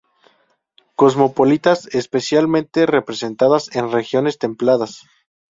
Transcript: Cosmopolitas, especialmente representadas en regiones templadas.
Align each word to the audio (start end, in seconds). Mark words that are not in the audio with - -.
Cosmopolitas, 0.95 1.85
especialmente 1.93 2.87
representadas 2.87 3.69
en 3.75 3.91
regiones 3.91 4.39
templadas. 4.39 5.05